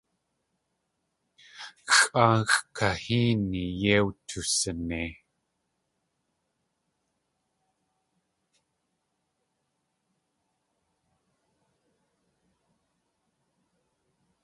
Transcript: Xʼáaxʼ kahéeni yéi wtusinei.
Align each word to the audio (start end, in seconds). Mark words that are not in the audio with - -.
Xʼáaxʼ 1.97 2.61
kahéeni 2.77 3.61
yéi 3.81 4.01
wtusinei. 4.07 5.11